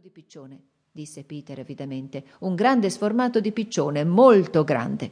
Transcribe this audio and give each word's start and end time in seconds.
di 0.00 0.08
piccione, 0.08 0.58
disse 0.90 1.22
Peter 1.22 1.58
avidamente, 1.58 2.24
un 2.38 2.54
grande 2.54 2.88
sformato 2.88 3.40
di 3.40 3.52
piccione, 3.52 4.04
molto 4.04 4.64
grande. 4.64 5.10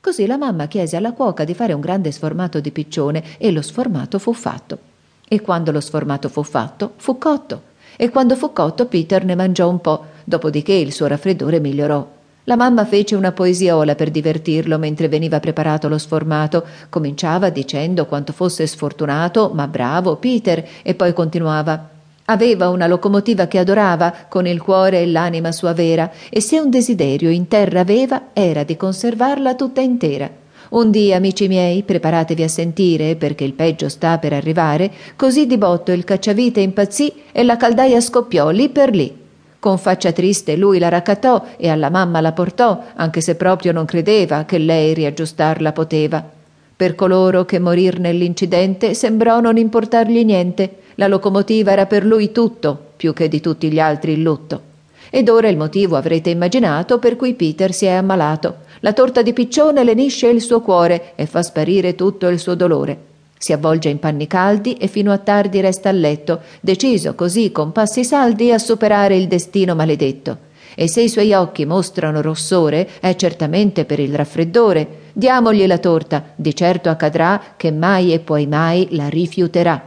Così 0.00 0.24
la 0.24 0.36
mamma 0.36 0.68
chiese 0.68 0.94
alla 0.94 1.14
cuoca 1.14 1.42
di 1.42 1.52
fare 1.52 1.72
un 1.72 1.80
grande 1.80 2.12
sformato 2.12 2.60
di 2.60 2.70
piccione 2.70 3.36
e 3.38 3.50
lo 3.50 3.60
sformato 3.60 4.20
fu 4.20 4.32
fatto. 4.32 4.78
E 5.26 5.40
quando 5.40 5.72
lo 5.72 5.80
sformato 5.80 6.28
fu 6.28 6.44
fatto, 6.44 6.92
fu 6.98 7.18
cotto. 7.18 7.62
E 7.96 8.08
quando 8.10 8.36
fu 8.36 8.52
cotto, 8.52 8.86
Peter 8.86 9.24
ne 9.24 9.34
mangiò 9.34 9.68
un 9.68 9.80
po', 9.80 10.04
dopodiché 10.22 10.74
il 10.74 10.92
suo 10.92 11.08
raffreddore 11.08 11.58
migliorò. 11.58 12.08
La 12.44 12.54
mamma 12.54 12.84
fece 12.84 13.16
una 13.16 13.32
poesiola 13.32 13.96
per 13.96 14.12
divertirlo 14.12 14.78
mentre 14.78 15.08
veniva 15.08 15.40
preparato 15.40 15.88
lo 15.88 15.98
sformato. 15.98 16.64
Cominciava 16.88 17.50
dicendo 17.50 18.06
quanto 18.06 18.32
fosse 18.32 18.64
sfortunato, 18.68 19.50
ma 19.52 19.66
bravo 19.66 20.14
Peter, 20.18 20.64
e 20.82 20.94
poi 20.94 21.12
continuava 21.12 21.98
Aveva 22.30 22.68
una 22.68 22.86
locomotiva 22.86 23.48
che 23.48 23.58
adorava, 23.58 24.14
con 24.28 24.46
il 24.46 24.62
cuore 24.62 25.00
e 25.00 25.06
l'anima 25.08 25.50
sua 25.50 25.72
vera, 25.72 26.08
e 26.30 26.40
se 26.40 26.60
un 26.60 26.70
desiderio 26.70 27.28
in 27.28 27.48
terra 27.48 27.80
aveva, 27.80 28.28
era 28.32 28.62
di 28.62 28.76
conservarla 28.76 29.56
tutta 29.56 29.80
intera. 29.80 30.30
Un 30.70 30.92
dì, 30.92 31.12
amici 31.12 31.48
miei, 31.48 31.82
preparatevi 31.82 32.44
a 32.44 32.48
sentire, 32.48 33.16
perché 33.16 33.42
il 33.42 33.54
peggio 33.54 33.88
sta 33.88 34.18
per 34.18 34.32
arrivare, 34.32 34.92
così 35.16 35.48
di 35.48 35.58
botto 35.58 35.90
il 35.90 36.04
cacciavite 36.04 36.60
impazzì 36.60 37.12
e 37.32 37.42
la 37.42 37.56
caldaia 37.56 38.00
scoppiò 38.00 38.50
lì 38.50 38.68
per 38.68 38.90
lì. 38.90 39.12
Con 39.58 39.76
faccia 39.76 40.12
triste 40.12 40.54
lui 40.54 40.78
la 40.78 40.88
raccattò 40.88 41.44
e 41.56 41.68
alla 41.68 41.90
mamma 41.90 42.20
la 42.20 42.30
portò, 42.30 42.80
anche 42.94 43.20
se 43.20 43.34
proprio 43.34 43.72
non 43.72 43.86
credeva 43.86 44.44
che 44.44 44.58
lei 44.58 44.94
riaggiustarla 44.94 45.72
poteva. 45.72 46.38
Per 46.80 46.94
coloro 46.94 47.44
che 47.44 47.58
morir 47.58 48.00
nell'incidente 48.00 48.94
sembrò 48.94 49.40
non 49.40 49.58
importargli 49.58 50.24
niente, 50.24 50.76
la 50.94 51.08
locomotiva 51.08 51.72
era 51.72 51.84
per 51.84 52.06
lui 52.06 52.32
tutto, 52.32 52.92
più 52.96 53.12
che 53.12 53.28
di 53.28 53.38
tutti 53.42 53.70
gli 53.70 53.78
altri 53.78 54.12
il 54.12 54.22
lutto. 54.22 54.62
Ed 55.10 55.28
ora 55.28 55.48
il 55.48 55.58
motivo 55.58 55.96
avrete 55.96 56.30
immaginato 56.30 56.98
per 56.98 57.16
cui 57.16 57.34
Peter 57.34 57.74
si 57.74 57.84
è 57.84 57.90
ammalato. 57.90 58.60
La 58.80 58.94
torta 58.94 59.20
di 59.20 59.34
piccione 59.34 59.84
lenisce 59.84 60.28
il 60.28 60.40
suo 60.40 60.62
cuore 60.62 61.12
e 61.16 61.26
fa 61.26 61.42
sparire 61.42 61.94
tutto 61.94 62.28
il 62.28 62.38
suo 62.38 62.54
dolore. 62.54 62.98
Si 63.36 63.52
avvolge 63.52 63.90
in 63.90 63.98
panni 63.98 64.26
caldi 64.26 64.72
e 64.78 64.86
fino 64.86 65.12
a 65.12 65.18
tardi 65.18 65.60
resta 65.60 65.90
a 65.90 65.92
letto, 65.92 66.40
deciso 66.62 67.14
così 67.14 67.52
con 67.52 67.72
passi 67.72 68.04
saldi 68.04 68.52
a 68.52 68.58
superare 68.58 69.16
il 69.16 69.26
destino 69.26 69.74
maledetto. 69.74 70.48
E 70.74 70.88
se 70.88 71.02
i 71.02 71.08
suoi 71.08 71.32
occhi 71.32 71.64
mostrano 71.64 72.20
rossore, 72.20 72.88
è 73.00 73.14
certamente 73.16 73.84
per 73.84 73.98
il 73.98 74.14
raffreddore. 74.14 74.98
Diamogli 75.12 75.66
la 75.66 75.78
torta, 75.78 76.32
di 76.36 76.54
certo 76.54 76.88
accadrà 76.88 77.40
che 77.56 77.70
mai 77.70 78.12
e 78.12 78.20
poi 78.20 78.46
mai 78.46 78.88
la 78.90 79.08
rifiuterà. 79.08 79.82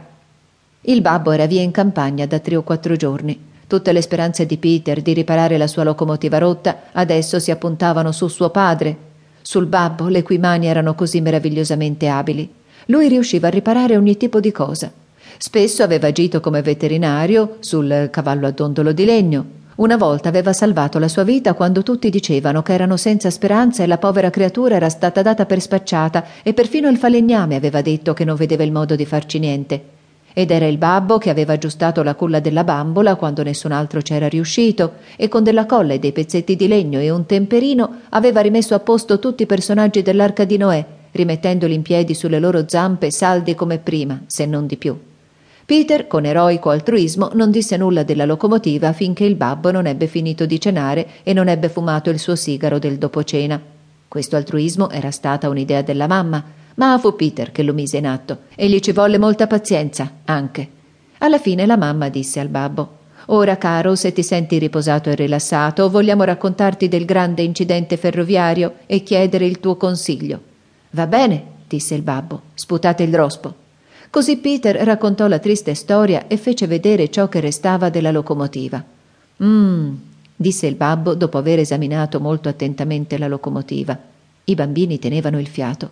Il 0.82 1.00
babbo 1.00 1.30
era 1.30 1.46
via 1.46 1.62
in 1.62 1.70
campagna 1.70 2.26
da 2.26 2.38
tre 2.38 2.56
o 2.56 2.62
quattro 2.62 2.94
giorni. 2.96 3.52
Tutte 3.66 3.92
le 3.92 4.02
speranze 4.02 4.44
di 4.44 4.58
Peter 4.58 5.00
di 5.00 5.14
riparare 5.14 5.56
la 5.56 5.66
sua 5.66 5.82
locomotiva 5.82 6.36
rotta 6.38 6.82
adesso 6.92 7.38
si 7.40 7.50
appuntavano 7.50 8.12
su 8.12 8.28
suo 8.28 8.50
padre, 8.50 8.96
sul 9.40 9.66
babbo 9.66 10.08
le 10.08 10.22
cui 10.22 10.38
mani 10.38 10.66
erano 10.66 10.94
così 10.94 11.20
meravigliosamente 11.22 12.08
abili. 12.08 12.52
Lui 12.86 13.08
riusciva 13.08 13.48
a 13.48 13.50
riparare 13.50 13.96
ogni 13.96 14.18
tipo 14.18 14.40
di 14.40 14.52
cosa. 14.52 14.92
Spesso 15.38 15.82
aveva 15.82 16.08
agito 16.08 16.40
come 16.40 16.60
veterinario 16.60 17.56
sul 17.60 18.08
cavallo 18.10 18.46
a 18.46 18.50
dondolo 18.50 18.92
di 18.92 19.04
legno. 19.06 19.53
Una 19.76 19.96
volta 19.96 20.28
aveva 20.28 20.52
salvato 20.52 21.00
la 21.00 21.08
sua 21.08 21.24
vita 21.24 21.52
quando 21.54 21.82
tutti 21.82 22.08
dicevano 22.08 22.62
che 22.62 22.72
erano 22.74 22.96
senza 22.96 23.28
speranza 23.28 23.82
e 23.82 23.88
la 23.88 23.98
povera 23.98 24.30
creatura 24.30 24.76
era 24.76 24.88
stata 24.88 25.20
data 25.20 25.46
per 25.46 25.60
spacciata 25.60 26.24
e 26.44 26.54
perfino 26.54 26.88
il 26.88 26.96
falegname 26.96 27.56
aveva 27.56 27.82
detto 27.82 28.14
che 28.14 28.24
non 28.24 28.36
vedeva 28.36 28.62
il 28.62 28.70
modo 28.70 28.94
di 28.94 29.04
farci 29.04 29.40
niente. 29.40 29.82
Ed 30.32 30.52
era 30.52 30.66
il 30.66 30.78
babbo 30.78 31.18
che 31.18 31.28
aveva 31.28 31.54
aggiustato 31.54 32.04
la 32.04 32.14
culla 32.14 32.38
della 32.38 32.62
bambola 32.62 33.16
quando 33.16 33.42
nessun 33.42 33.72
altro 33.72 34.00
c'era 34.00 34.28
riuscito, 34.28 34.92
e 35.16 35.26
con 35.26 35.42
della 35.42 35.66
colla 35.66 35.94
e 35.94 35.98
dei 35.98 36.12
pezzetti 36.12 36.54
di 36.54 36.68
legno 36.68 37.00
e 37.00 37.10
un 37.10 37.26
temperino 37.26 38.02
aveva 38.10 38.40
rimesso 38.40 38.76
a 38.76 38.80
posto 38.80 39.18
tutti 39.18 39.42
i 39.42 39.46
personaggi 39.46 40.02
dell'arca 40.02 40.44
di 40.44 40.56
Noè, 40.56 40.86
rimettendoli 41.10 41.74
in 41.74 41.82
piedi 41.82 42.14
sulle 42.14 42.38
loro 42.38 42.64
zampe 42.68 43.10
saldi 43.10 43.56
come 43.56 43.78
prima, 43.78 44.22
se 44.26 44.46
non 44.46 44.66
di 44.66 44.76
più. 44.76 44.96
Peter, 45.66 46.06
con 46.06 46.26
eroico 46.26 46.68
altruismo, 46.68 47.30
non 47.32 47.50
disse 47.50 47.78
nulla 47.78 48.02
della 48.02 48.26
locomotiva 48.26 48.92
finché 48.92 49.24
il 49.24 49.34
babbo 49.34 49.70
non 49.70 49.86
ebbe 49.86 50.06
finito 50.06 50.44
di 50.44 50.60
cenare 50.60 51.06
e 51.22 51.32
non 51.32 51.48
ebbe 51.48 51.70
fumato 51.70 52.10
il 52.10 52.18
suo 52.18 52.36
sigaro 52.36 52.78
del 52.78 52.98
dopocena. 52.98 53.58
Questo 54.06 54.36
altruismo 54.36 54.90
era 54.90 55.10
stata 55.10 55.48
un'idea 55.48 55.80
della 55.80 56.06
mamma, 56.06 56.44
ma 56.74 56.98
fu 56.98 57.16
Peter 57.16 57.50
che 57.50 57.62
lo 57.62 57.72
mise 57.72 57.96
in 57.96 58.06
atto 58.06 58.40
e 58.54 58.68
gli 58.68 58.78
ci 58.80 58.92
volle 58.92 59.16
molta 59.16 59.46
pazienza, 59.46 60.10
anche. 60.26 60.68
Alla 61.18 61.38
fine 61.38 61.64
la 61.64 61.78
mamma 61.78 62.10
disse 62.10 62.40
al 62.40 62.48
babbo 62.48 63.02
Ora, 63.28 63.56
caro, 63.56 63.94
se 63.94 64.12
ti 64.12 64.22
senti 64.22 64.58
riposato 64.58 65.08
e 65.08 65.14
rilassato, 65.14 65.88
vogliamo 65.88 66.24
raccontarti 66.24 66.88
del 66.88 67.06
grande 67.06 67.40
incidente 67.40 67.96
ferroviario 67.96 68.74
e 68.84 69.02
chiedere 69.02 69.46
il 69.46 69.60
tuo 69.60 69.76
consiglio. 69.76 70.40
Va 70.90 71.06
bene, 71.06 71.42
disse 71.66 71.94
il 71.94 72.02
babbo, 72.02 72.42
sputate 72.52 73.02
il 73.02 73.14
rospo. 73.14 73.62
Così 74.10 74.36
Peter 74.38 74.76
raccontò 74.76 75.26
la 75.26 75.38
triste 75.38 75.74
storia 75.74 76.26
e 76.26 76.36
fece 76.36 76.66
vedere 76.66 77.10
ciò 77.10 77.28
che 77.28 77.40
restava 77.40 77.90
della 77.90 78.10
locomotiva. 78.10 78.82
Mmm, 79.42 79.94
disse 80.36 80.66
il 80.66 80.76
babbo 80.76 81.14
dopo 81.14 81.38
aver 81.38 81.58
esaminato 81.58 82.20
molto 82.20 82.48
attentamente 82.48 83.18
la 83.18 83.28
locomotiva. 83.28 83.98
I 84.44 84.54
bambini 84.54 84.98
tenevano 84.98 85.40
il 85.40 85.48
fiato. 85.48 85.90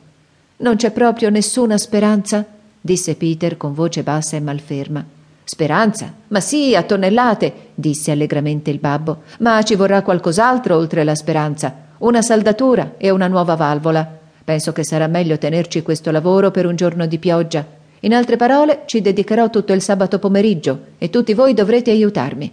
Non 0.58 0.76
c'è 0.76 0.90
proprio 0.90 1.30
nessuna 1.30 1.78
speranza? 1.78 2.44
disse 2.80 3.14
Peter 3.14 3.56
con 3.56 3.74
voce 3.74 4.02
bassa 4.02 4.36
e 4.36 4.40
malferma. 4.40 5.04
Speranza? 5.44 6.12
Ma 6.28 6.40
sì, 6.40 6.74
a 6.76 6.82
tonnellate, 6.82 7.70
disse 7.74 8.10
allegramente 8.10 8.70
il 8.70 8.78
babbo. 8.78 9.22
Ma 9.40 9.62
ci 9.62 9.74
vorrà 9.74 10.02
qualcos'altro 10.02 10.76
oltre 10.76 11.04
la 11.04 11.14
speranza. 11.14 11.74
Una 11.98 12.22
saldatura 12.22 12.94
e 12.96 13.10
una 13.10 13.26
nuova 13.26 13.54
valvola. 13.54 14.18
Penso 14.44 14.72
che 14.72 14.84
sarà 14.84 15.06
meglio 15.08 15.38
tenerci 15.38 15.82
questo 15.82 16.10
lavoro 16.10 16.50
per 16.50 16.66
un 16.66 16.76
giorno 16.76 17.06
di 17.06 17.18
pioggia. 17.18 17.64
In 18.04 18.14
altre 18.14 18.36
parole, 18.36 18.82
ci 18.86 19.00
dedicherò 19.00 19.48
tutto 19.48 19.72
il 19.72 19.80
sabato 19.80 20.18
pomeriggio 20.18 20.78
e 20.98 21.08
tutti 21.08 21.34
voi 21.34 21.54
dovrete 21.54 21.92
aiutarmi. 21.92 22.50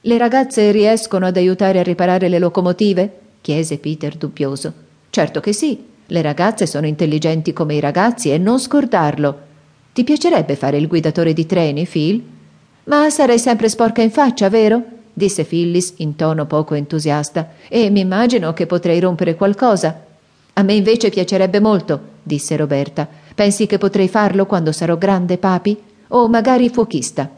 Le 0.00 0.18
ragazze 0.18 0.70
riescono 0.70 1.26
ad 1.26 1.36
aiutare 1.36 1.78
a 1.78 1.82
riparare 1.82 2.28
le 2.28 2.38
locomotive? 2.38 3.18
chiese 3.42 3.76
Peter 3.76 4.16
dubbioso. 4.16 4.72
Certo 5.10 5.40
che 5.40 5.52
sì, 5.52 5.84
le 6.06 6.22
ragazze 6.22 6.64
sono 6.64 6.86
intelligenti 6.86 7.52
come 7.52 7.74
i 7.74 7.80
ragazzi 7.80 8.30
e 8.32 8.38
non 8.38 8.58
scordarlo. 8.58 9.38
Ti 9.92 10.02
piacerebbe 10.02 10.56
fare 10.56 10.78
il 10.78 10.86
guidatore 10.86 11.34
di 11.34 11.44
treni, 11.44 11.86
Phil? 11.86 12.22
Ma 12.84 13.10
sarei 13.10 13.38
sempre 13.38 13.68
sporca 13.68 14.00
in 14.00 14.10
faccia, 14.10 14.48
vero? 14.48 14.82
disse 15.12 15.44
Phyllis 15.44 15.94
in 15.96 16.16
tono 16.16 16.46
poco 16.46 16.74
entusiasta. 16.74 17.50
E 17.68 17.90
mi 17.90 18.00
immagino 18.00 18.54
che 18.54 18.64
potrei 18.64 18.98
rompere 18.98 19.34
qualcosa. 19.34 20.06
A 20.54 20.62
me 20.62 20.72
invece 20.72 21.10
piacerebbe 21.10 21.60
molto, 21.60 22.00
disse 22.22 22.56
Roberta. 22.56 23.06
Pensi 23.34 23.66
che 23.66 23.78
potrei 23.78 24.08
farlo 24.08 24.46
quando 24.46 24.72
sarò 24.72 24.96
grande, 24.96 25.38
papi? 25.38 25.76
O 26.08 26.28
magari 26.28 26.68
fuochista? 26.68 27.28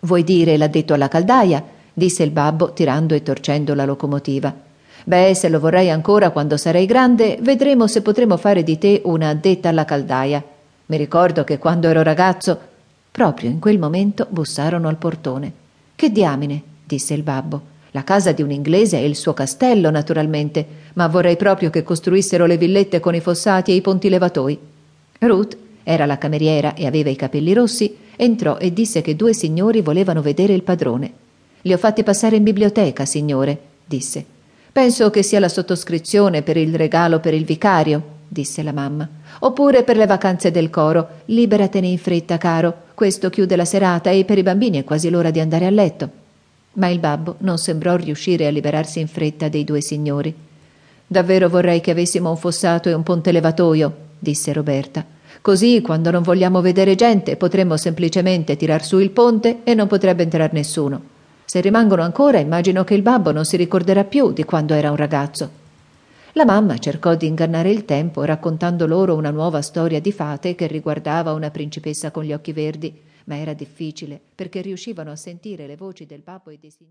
Vuoi 0.00 0.24
dire 0.24 0.56
l'addetto 0.56 0.94
alla 0.94 1.08
caldaia? 1.08 1.62
disse 1.92 2.22
il 2.22 2.30
babbo 2.30 2.72
tirando 2.72 3.14
e 3.14 3.22
torcendo 3.22 3.74
la 3.74 3.86
locomotiva. 3.86 4.52
Beh, 5.04 5.34
se 5.34 5.48
lo 5.48 5.60
vorrai 5.60 5.88
ancora 5.88 6.30
quando 6.30 6.56
sarai 6.56 6.84
grande, 6.84 7.38
vedremo 7.40 7.86
se 7.86 8.02
potremo 8.02 8.36
fare 8.36 8.62
di 8.62 8.76
te 8.76 9.00
una 9.04 9.28
addetta 9.28 9.68
alla 9.68 9.84
caldaia. 9.84 10.42
Mi 10.86 10.96
ricordo 10.96 11.44
che 11.44 11.58
quando 11.58 11.88
ero 11.88 12.02
ragazzo. 12.02 12.58
Proprio 13.10 13.48
in 13.48 13.58
quel 13.58 13.78
momento 13.78 14.26
bussarono 14.28 14.88
al 14.88 14.96
portone. 14.96 15.52
Che 15.94 16.10
diamine, 16.10 16.62
disse 16.84 17.14
il 17.14 17.22
babbo. 17.22 17.74
La 17.92 18.04
casa 18.04 18.32
di 18.32 18.42
un 18.42 18.50
inglese 18.50 18.98
è 18.98 19.00
il 19.00 19.16
suo 19.16 19.32
castello, 19.32 19.90
naturalmente, 19.90 20.66
ma 20.94 21.06
vorrei 21.06 21.36
proprio 21.36 21.70
che 21.70 21.82
costruissero 21.82 22.44
le 22.44 22.58
villette 22.58 23.00
con 23.00 23.14
i 23.14 23.20
fossati 23.20 23.70
e 23.70 23.74
i 23.76 23.80
ponti 23.80 24.10
levatoi. 24.10 24.58
Ruth 25.20 25.56
era 25.82 26.04
la 26.04 26.18
cameriera 26.18 26.74
e 26.74 26.86
aveva 26.86 27.10
i 27.10 27.16
capelli 27.16 27.52
rossi, 27.52 27.96
entrò 28.16 28.56
e 28.58 28.72
disse 28.72 29.02
che 29.02 29.14
due 29.14 29.32
signori 29.32 29.80
volevano 29.80 30.20
vedere 30.20 30.52
il 30.52 30.62
padrone. 30.62 31.12
Li 31.62 31.72
ho 31.72 31.78
fatti 31.78 32.02
passare 32.02 32.36
in 32.36 32.42
biblioteca, 32.42 33.04
signore, 33.04 33.58
disse. 33.84 34.24
Penso 34.72 35.10
che 35.10 35.22
sia 35.22 35.40
la 35.40 35.48
sottoscrizione 35.48 36.42
per 36.42 36.56
il 36.56 36.74
regalo 36.74 37.20
per 37.20 37.34
il 37.34 37.44
vicario, 37.44 38.02
disse 38.28 38.62
la 38.62 38.72
mamma. 38.72 39.08
Oppure 39.40 39.84
per 39.84 39.96
le 39.96 40.06
vacanze 40.06 40.50
del 40.50 40.70
coro. 40.70 41.08
Liberatene 41.26 41.86
in 41.86 41.98
fretta, 41.98 42.36
caro. 42.36 42.74
Questo 42.94 43.30
chiude 43.30 43.56
la 43.56 43.64
serata 43.64 44.10
e 44.10 44.24
per 44.24 44.38
i 44.38 44.42
bambini 44.42 44.78
è 44.78 44.84
quasi 44.84 45.08
l'ora 45.08 45.30
di 45.30 45.40
andare 45.40 45.66
a 45.66 45.70
letto. 45.70 46.10
Ma 46.74 46.88
il 46.88 46.98
babbo 46.98 47.36
non 47.38 47.58
sembrò 47.58 47.96
riuscire 47.96 48.46
a 48.46 48.50
liberarsi 48.50 49.00
in 49.00 49.08
fretta 49.08 49.48
dei 49.48 49.64
due 49.64 49.80
signori. 49.80 50.34
Davvero 51.06 51.48
vorrei 51.48 51.80
che 51.80 51.92
avessimo 51.92 52.28
un 52.30 52.36
fossato 52.36 52.88
e 52.88 52.92
un 52.92 53.02
ponte 53.02 53.32
levatoio, 53.32 54.05
disse 54.18 54.52
Roberta. 54.52 55.04
Così, 55.40 55.80
quando 55.80 56.10
non 56.10 56.22
vogliamo 56.22 56.60
vedere 56.60 56.94
gente, 56.94 57.36
potremmo 57.36 57.76
semplicemente 57.76 58.56
tirar 58.56 58.84
su 58.84 58.98
il 58.98 59.10
ponte 59.10 59.60
e 59.64 59.74
non 59.74 59.86
potrebbe 59.86 60.22
entrare 60.22 60.50
nessuno. 60.52 61.14
Se 61.44 61.60
rimangono 61.60 62.02
ancora, 62.02 62.38
immagino 62.38 62.82
che 62.82 62.94
il 62.94 63.02
babbo 63.02 63.30
non 63.30 63.44
si 63.44 63.56
ricorderà 63.56 64.04
più 64.04 64.32
di 64.32 64.44
quando 64.44 64.74
era 64.74 64.90
un 64.90 64.96
ragazzo. 64.96 65.64
La 66.32 66.44
mamma 66.44 66.76
cercò 66.78 67.14
di 67.14 67.26
ingannare 67.26 67.70
il 67.70 67.84
tempo 67.84 68.24
raccontando 68.24 68.86
loro 68.86 69.14
una 69.14 69.30
nuova 69.30 69.62
storia 69.62 70.00
di 70.00 70.12
fate 70.12 70.54
che 70.54 70.66
riguardava 70.66 71.32
una 71.32 71.50
principessa 71.50 72.10
con 72.10 72.24
gli 72.24 72.32
occhi 72.32 72.52
verdi, 72.52 72.92
ma 73.24 73.38
era 73.38 73.54
difficile 73.54 74.20
perché 74.34 74.60
riuscivano 74.60 75.10
a 75.10 75.16
sentire 75.16 75.66
le 75.66 75.76
voci 75.76 76.04
del 76.04 76.20
babbo 76.22 76.50
e 76.50 76.58
dei 76.60 76.70
signori. 76.70 76.84